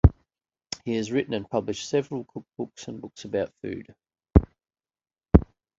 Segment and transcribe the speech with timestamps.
[0.83, 3.93] He has written and published several cookbooks and books about food.